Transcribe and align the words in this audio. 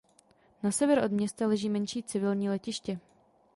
Na 0.63 0.71
sever 0.71 0.99
od 1.03 1.11
města 1.11 1.47
leží 1.47 1.69
menší 1.69 2.03
civilní 2.03 2.49
letiště. 2.49 2.99